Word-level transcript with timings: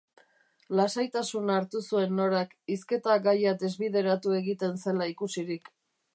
Lasaitasuna 0.77 1.57
hartu 1.61 1.81
zuen 1.91 2.15
Norak, 2.21 2.57
hizketa-gaia 2.77 3.55
desbideratu 3.67 4.35
egiten 4.41 4.85
zela 4.87 5.11
ikusirik. 5.15 5.73